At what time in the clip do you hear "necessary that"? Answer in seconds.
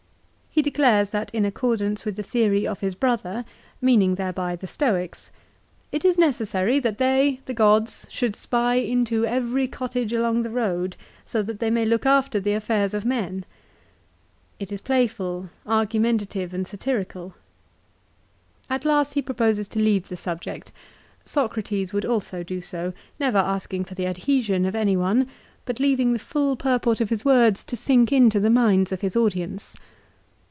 6.17-6.97